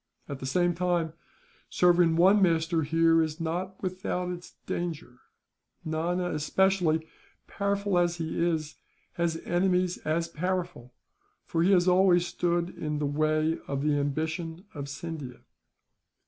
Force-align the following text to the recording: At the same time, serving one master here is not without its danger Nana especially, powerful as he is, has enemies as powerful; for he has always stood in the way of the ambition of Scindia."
At 0.27 0.39
the 0.39 0.47
same 0.47 0.73
time, 0.73 1.13
serving 1.69 2.15
one 2.15 2.41
master 2.41 2.81
here 2.81 3.21
is 3.21 3.39
not 3.39 3.79
without 3.83 4.31
its 4.31 4.53
danger 4.65 5.19
Nana 5.85 6.31
especially, 6.33 7.07
powerful 7.45 7.99
as 7.99 8.15
he 8.15 8.43
is, 8.43 8.77
has 9.13 9.37
enemies 9.45 9.99
as 9.99 10.27
powerful; 10.27 10.95
for 11.45 11.61
he 11.61 11.71
has 11.71 11.87
always 11.87 12.25
stood 12.25 12.69
in 12.71 12.97
the 12.97 13.05
way 13.05 13.59
of 13.67 13.83
the 13.83 13.93
ambition 13.99 14.65
of 14.73 14.89
Scindia." 14.89 15.41